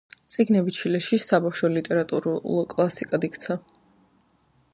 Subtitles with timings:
[0.35, 2.35] წიგნები ჩილეში საბავშვო ლიტერატური
[2.75, 3.59] კლასიკად იქცა.